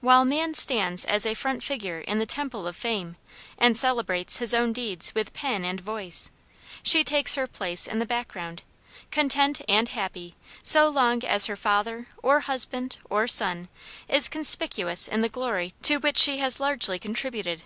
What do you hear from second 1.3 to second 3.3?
front figure in the temple of fame,